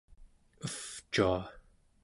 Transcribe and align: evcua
evcua 1.11 1.37